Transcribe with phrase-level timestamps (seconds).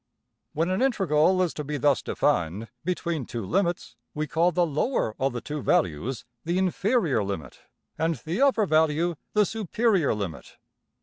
[0.53, 5.13] When an integral is to be thus defined between two limits, we call the lower
[5.19, 7.59] of the two values \emph{the inferior limit},
[7.99, 10.57] and the upper value \emph{the superior limit}.